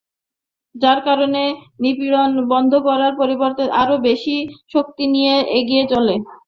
যার 0.75 0.99
কারণে 1.07 1.43
নিপীড়ন 1.81 2.31
বন্ধ 2.51 2.71
হওয়ার 2.85 3.13
পরিবর্তে 3.21 3.63
আরও 3.81 3.95
বেশি 4.07 4.35
শক্তি 4.73 5.03
নিয়ে 5.13 5.33
এগিয়ে 5.57 5.83
চলে। 5.91 6.15